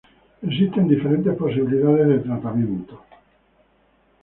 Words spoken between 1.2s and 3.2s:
posibilidades de tratamiento.